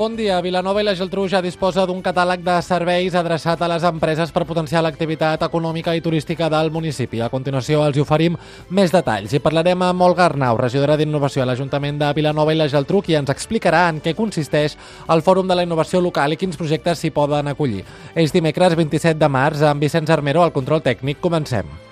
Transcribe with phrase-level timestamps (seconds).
[0.00, 0.38] Bon dia.
[0.40, 4.46] Vilanova i la Geltrú ja disposa d'un catàleg de serveis adreçat a les empreses per
[4.48, 7.20] potenciar l'activitat econòmica i turística del municipi.
[7.20, 8.38] A continuació els hi oferim
[8.70, 12.70] més detalls i parlarem amb Olga Arnau, regidora d'Innovació a l'Ajuntament de Vilanova i la
[12.72, 14.78] Geltrú, qui ens explicarà en què consisteix
[15.12, 17.84] el Fòrum de la Innovació Local i quins projectes s'hi poden acollir.
[18.16, 21.20] És dimecres 27 de març amb Vicenç Armero al control tècnic.
[21.20, 21.89] Comencem.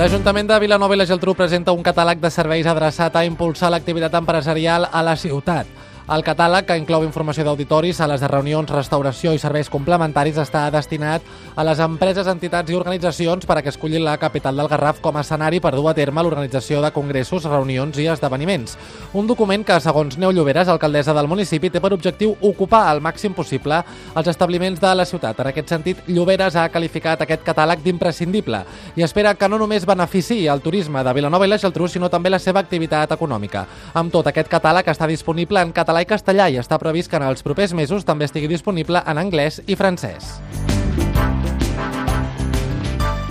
[0.00, 4.14] L'Ajuntament de Vilanova i la Geltrú presenta un catàleg de serveis adreçat a impulsar l'activitat
[4.16, 5.68] empresarial a la ciutat.
[6.10, 11.22] El catàleg, que inclou informació d'auditoris, sales de reunions, restauració i serveis complementaris, està destinat
[11.54, 15.14] a les empreses, entitats i organitzacions per a que escollin la capital del Garraf com
[15.14, 18.74] a escenari per dur a terme l'organització de congressos, reunions i esdeveniments.
[19.14, 23.38] Un document que, segons Neu Lloberes, alcaldessa del municipi, té per objectiu ocupar al màxim
[23.38, 23.78] possible
[24.10, 25.38] els establiments de la ciutat.
[25.38, 28.64] En aquest sentit, Lloberes ha qualificat aquest catàleg d'imprescindible
[28.98, 32.34] i espera que no només beneficiï el turisme de Vilanova i la Geltrú, sinó també
[32.34, 33.68] la seva activitat econòmica.
[33.94, 37.28] Amb tot, aquest catàleg està disponible en català i castellà i està previst que en
[37.28, 40.36] els propers mesos també estigui disponible en anglès i francès.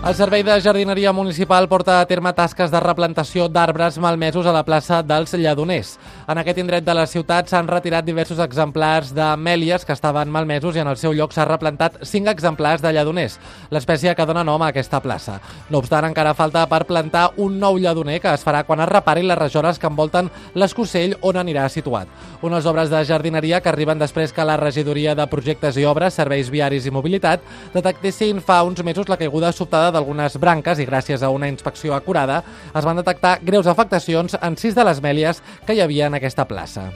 [0.00, 4.62] El Servei de Jardineria Municipal porta a terme tasques de replantació d'arbres malmesos a la
[4.64, 5.90] plaça dels Lledoners.
[6.24, 10.80] En aquest indret de la ciutat s'han retirat diversos exemplars d'amèlies que estaven malmesos i
[10.80, 13.36] en el seu lloc s'ha replantat cinc exemplars de lledoners,
[13.68, 15.36] l'espècie que dona nom a aquesta plaça.
[15.68, 19.28] No obstant, encara falta per plantar un nou lledoner que es farà quan es reparin
[19.28, 22.08] les rajoles que envolten l'escocell on anirà situat.
[22.40, 26.48] Unes obres de jardineria que arriben després que la regidoria de projectes i obres, serveis
[26.48, 27.44] viaris i mobilitat
[27.76, 32.42] detectessin fa uns mesos la caiguda sobtada d'algunes branques i gràcies a una inspecció acurada
[32.74, 36.46] es van detectar greus afectacions en sis de les mèlies que hi havia en aquesta
[36.48, 36.90] plaça.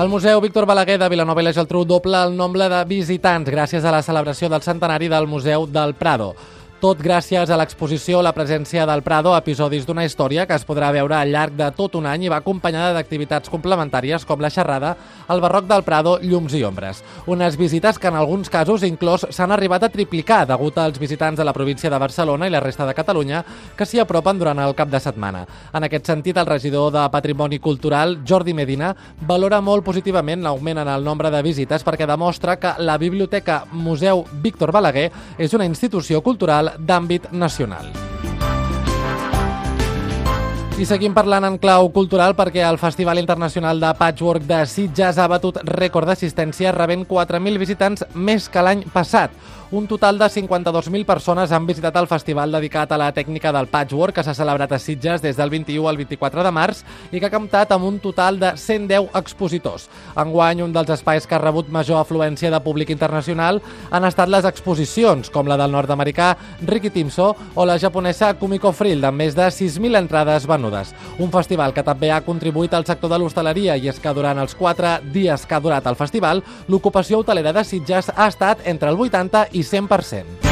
[0.00, 3.84] El Museu Víctor Balaguer de Vilanova i la Geltrú dobla el nombre de visitants gràcies
[3.84, 6.30] a la celebració del centenari del Museu del Prado.
[6.80, 11.12] Tot gràcies a l'exposició La presència del Prado, episodis d'una història que es podrà veure
[11.12, 14.94] al llarg de tot un any i va acompanyada d'activitats complementàries com la xerrada
[15.28, 17.02] El barroc del Prado, llums i ombres.
[17.28, 21.44] Unes visites que en alguns casos inclòs s'han arribat a triplicar degut als visitants de
[21.44, 23.42] la província de Barcelona i la resta de Catalunya
[23.76, 25.44] que s'hi apropen durant el cap de setmana.
[25.74, 30.94] En aquest sentit, el regidor de Patrimoni Cultural, Jordi Medina, valora molt positivament l'augment en
[30.96, 36.24] el nombre de visites perquè demostra que la Biblioteca Museu Víctor Balaguer és una institució
[36.24, 38.09] cultural d'àmbit nacional.
[40.80, 45.28] I seguim parlant en clau cultural perquè el Festival Internacional de Patchwork de Sitges ha
[45.28, 49.34] batut rècord d'assistència rebent 4.000 visitants més que l'any passat.
[49.70, 54.16] Un total de 52.000 persones han visitat el festival dedicat a la tècnica del patchwork
[54.16, 56.80] que s'ha celebrat a Sitges des del 21 al 24 de març
[57.12, 59.86] i que ha comptat amb un total de 110 expositors.
[60.18, 63.62] Enguany, un dels espais que ha rebut major afluència de públic internacional
[63.92, 66.32] han estat les exposicions, com la del nord-americà
[66.66, 70.69] Ricky Timso o la japonesa Kumiko Frill, amb més de 6.000 entrades venudes.
[71.18, 74.54] Un festival que també ha contribuït al sector de l'hostaleria i és que durant els
[74.54, 79.00] 4 dies que ha durat el festival, l'ocupació hotelera de Sitges ha estat entre el
[79.00, 80.50] 80 i 100%.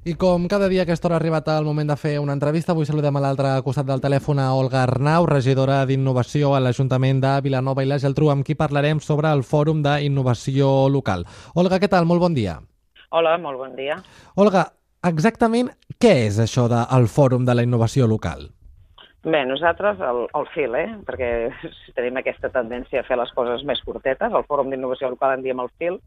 [0.00, 2.72] I com cada dia a aquesta hora ha arribat el moment de fer una entrevista,
[2.72, 7.34] avui saludem a l'altre costat del telèfon a Olga Arnau, regidora d'Innovació a l'Ajuntament de
[7.44, 11.26] Vilanova i la Geltrú, amb qui parlarem sobre el Fòrum d'Innovació Local.
[11.52, 12.08] Olga, què tal?
[12.08, 12.56] Molt bon dia.
[13.10, 13.98] Hola, molt bon dia.
[14.40, 14.70] Olga,
[15.06, 18.48] exactament què és això del Fòrum de la Innovació Local?
[19.20, 20.88] Bé, nosaltres, el, el fil, eh?
[21.04, 21.28] perquè
[21.96, 25.60] tenim aquesta tendència a fer les coses més curtetes, el Fòrum d'Innovació Local en diem
[25.60, 25.98] el fil,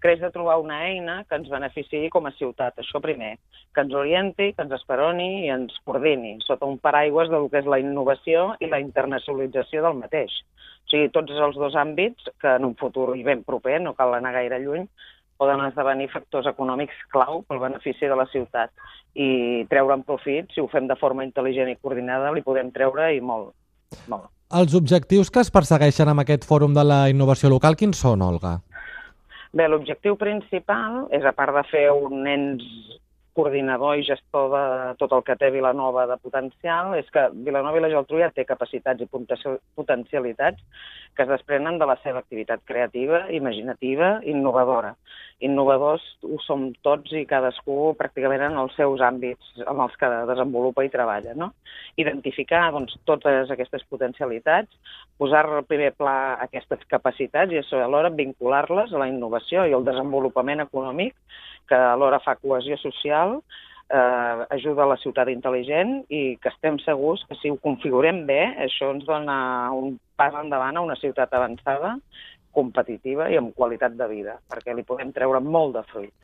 [0.00, 3.34] creix de trobar una eina que ens beneficiï com a ciutat, això primer,
[3.74, 7.68] que ens orienti, que ens esperoni i ens coordini sota un paraigües del que és
[7.68, 10.38] la innovació i la internacionalització del mateix.
[10.86, 14.14] O sigui, tots els dos àmbits que en un futur i ben proper, no cal
[14.16, 14.86] anar gaire lluny,
[15.40, 18.72] poden esdevenir factors econòmics clau pel benefici de la ciutat
[19.16, 23.22] i treure'n profit, si ho fem de forma intel·ligent i coordinada, li podem treure i
[23.24, 23.54] molt.
[24.12, 24.28] molt.
[24.60, 28.58] Els objectius que es persegueixen amb aquest fòrum de la innovació local, quins són, Olga?
[29.54, 32.66] Bé, l'objectiu principal és, a part de fer un ens
[33.34, 34.64] coordinador i gestor de
[35.00, 38.44] tot el que té Vilanova de potencial, és que Vilanova i la Geltrú ja té
[38.48, 40.62] capacitats i potencialitats
[41.16, 44.94] que es desprenen de la seva activitat creativa, imaginativa, innovadora.
[45.40, 50.84] Innovadors ho som tots i cadascú pràcticament en els seus àmbits en els que desenvolupa
[50.84, 51.34] i treballa.
[51.34, 51.52] No?
[52.00, 56.16] Identificar doncs, totes aquestes potencialitats, posar al primer pla
[56.46, 61.16] aquestes capacitats i alhora vincular-les a la innovació i al desenvolupament econòmic
[61.70, 67.24] que alhora fa cohesió social, eh, ajuda a la ciutat intel·ligent i que estem segurs
[67.28, 69.36] que si ho configurem bé, això ens dona
[69.76, 71.96] un pas endavant a una ciutat avançada,
[72.54, 76.14] competitiva i amb qualitat de vida, perquè li podem treure molt de fruit.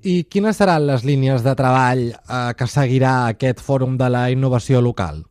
[0.00, 4.80] I quines seran les línies de treball eh, que seguirà aquest fòrum de la innovació
[4.80, 5.24] local?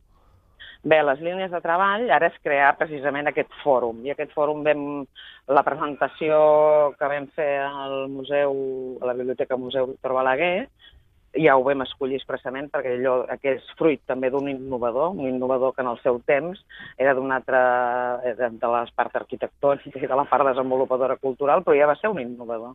[0.82, 3.98] Bé, les línies de treball ara és crear precisament aquest fòrum.
[4.06, 4.84] I aquest fòrum vam,
[5.52, 6.38] la presentació
[6.96, 8.54] que vam fer al museu,
[9.02, 10.70] a la Biblioteca Museu Víctor Balaguer,
[11.36, 15.74] ja ho vam escollir expressament perquè allò, aquest és fruit també d'un innovador, un innovador
[15.76, 16.58] que en el seu temps
[16.96, 17.60] era d'un altre,
[18.32, 22.10] era de les parts arquitectònica i de la part desenvolupadora cultural, però ja va ser
[22.10, 22.72] un innovador.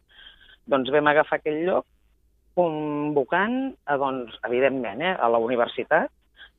[0.70, 1.90] Doncs vam agafar aquell lloc
[2.56, 6.14] convocant, a, doncs, evidentment, eh, a la universitat,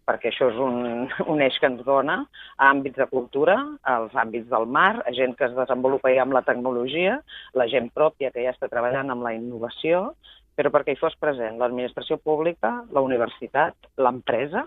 [0.07, 2.21] perquè això és un, un eix que ens dona
[2.57, 6.37] a àmbits de cultura, als àmbits del mar, a gent que es desenvolupa ja amb
[6.37, 7.19] la tecnologia,
[7.59, 10.13] la gent pròpia que ja està treballant amb la innovació,
[10.57, 14.65] però perquè hi fos present l'administració pública, la universitat, l'empresa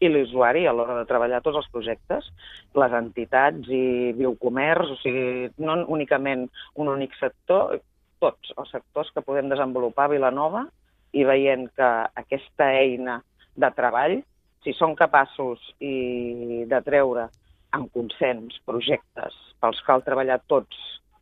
[0.00, 2.28] i l'usuari a l'hora de treballar tots els projectes,
[2.76, 6.46] les entitats i biocomerç, o sigui, no únicament
[6.76, 7.78] un únic sector,
[8.20, 10.64] tots els sectors que podem desenvolupar a Vilanova
[11.16, 11.90] i veient que
[12.22, 13.20] aquesta eina
[13.56, 14.18] de treball
[14.66, 17.28] si són capaços i de treure
[17.76, 20.74] amb consens projectes pels cal treballar tots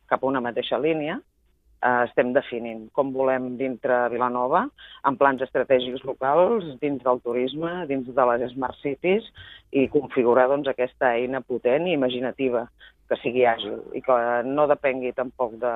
[0.09, 4.63] cap a una mateixa línia, eh, estem definint com volem dintre Vilanova,
[5.05, 9.29] en plans estratègics locals, dins del turisme, dins de les Smart Cities,
[9.71, 12.65] i configurar doncs, aquesta eina potent i imaginativa,
[13.05, 14.17] que sigui àgil i que
[14.49, 15.73] no depengui tampoc de,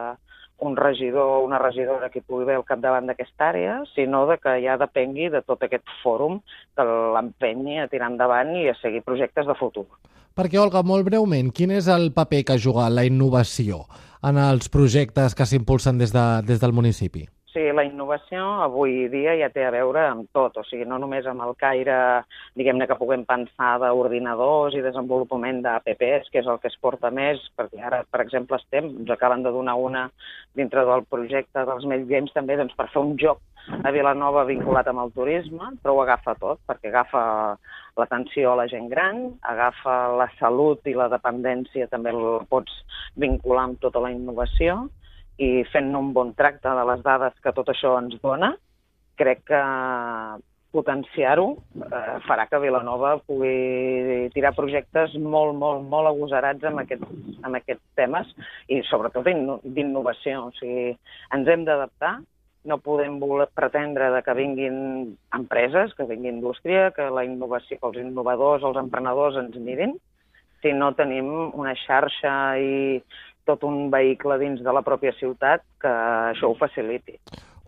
[0.62, 4.58] un regidor o una regidora que pugui haver al capdavant d'aquesta àrea, sinó de que
[4.64, 6.40] ja depengui de tot aquest fòrum
[6.76, 6.86] que
[7.16, 9.88] l'empenyi a tirar endavant i a seguir projectes de futur.
[10.36, 13.86] Perquè, Olga, molt breument, quin és el paper que juga la innovació
[14.24, 17.26] en els projectes que s'impulsen des, de, des del municipi?
[17.50, 21.26] Sí, la innovació avui dia ja té a veure amb tot, o sigui, no només
[21.26, 21.96] amb el caire,
[22.60, 27.42] diguem-ne, que puguem pensar d'ordinadors i desenvolupament d'APPs, que és el que es porta més,
[27.58, 30.04] perquè ara, per exemple, estem, ens acaben de donar una
[30.60, 33.42] dintre del projecte dels Melt Games també, doncs, per fer un joc
[33.82, 37.24] a Vilanova vinculat amb el turisme, però ho agafa tot, perquè agafa
[37.98, 42.78] l'atenció a la gent gran, agafa la salut i la dependència, també el pots
[43.18, 44.84] vincular amb tota la innovació,
[45.40, 48.54] i fent un bon tracte de les dades que tot això ens dona,
[49.20, 49.62] crec que
[50.72, 51.48] potenciar-ho
[51.82, 57.06] eh, farà que Vilanova pugui tirar projectes molt, molt, molt agosarats amb, aquest,
[57.42, 58.30] amb aquests temes
[58.70, 60.50] i sobretot d'innovació.
[60.50, 60.92] O sigui,
[61.36, 62.20] ens hem d'adaptar,
[62.70, 64.78] no podem voler pretendre de que vinguin
[65.36, 69.96] empreses, que vingui indústria, que la innovació, els innovadors, els emprenedors ens mirin,
[70.62, 73.00] si no tenim una xarxa i
[73.50, 75.94] tot un vehicle dins de la pròpia ciutat que
[76.32, 77.18] això ho faciliti.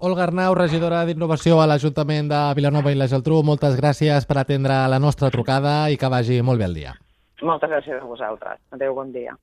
[0.02, 4.80] Olga Arnau, regidora d'Innovació a l'Ajuntament de Vilanova i la Geltrú, moltes gràcies per atendre
[4.90, 6.96] la nostra trucada i que vagi molt bé el dia.
[7.46, 8.58] Moltes gràcies a vosaltres.
[8.74, 9.38] Adéu, bon dia.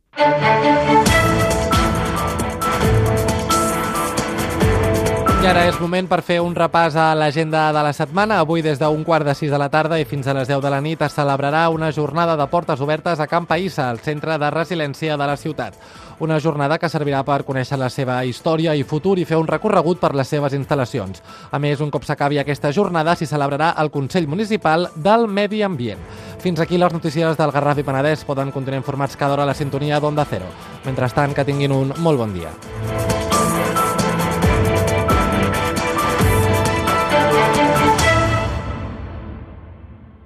[5.38, 8.40] I ara és moment per fer un repàs a l'agenda de la setmana.
[8.42, 10.70] Avui des d'un quart de sis de la tarda i fins a les 10 de
[10.72, 14.50] la nit es celebrarà una jornada de portes obertes a Camp Païssa, al centre de
[14.50, 15.78] resiliència de la ciutat.
[16.18, 20.00] Una jornada que servirà per conèixer la seva història i futur i fer un recorregut
[20.00, 21.22] per les seves instal·lacions.
[21.52, 26.02] A més, un cop s'acabi aquesta jornada, s'hi celebrarà el Consell Municipal del Medi Ambient.
[26.42, 29.54] Fins aquí les notícies del Garraf i Penedès poden continuar informats cada hora a la
[29.54, 30.50] sintonia d'Onda Cero.
[30.84, 32.50] Mentrestant, que tinguin un molt bon dia.